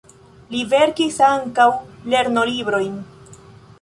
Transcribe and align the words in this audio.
Li 0.53 0.61
verkis 0.71 1.19
ankaŭ 1.27 1.67
lernolibrojn. 2.15 2.99